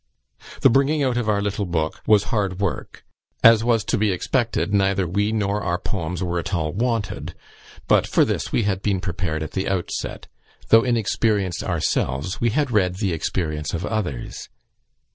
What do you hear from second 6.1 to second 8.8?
were at all wanted; but for this we